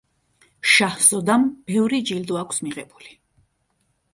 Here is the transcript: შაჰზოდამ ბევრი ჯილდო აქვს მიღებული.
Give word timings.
შაჰზოდამ 0.75 1.45
ბევრი 1.73 1.99
ჯილდო 2.11 2.41
აქვს 2.45 2.63
მიღებული. 2.69 3.15